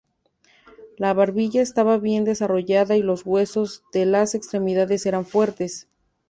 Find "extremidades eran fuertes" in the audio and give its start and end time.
4.33-5.89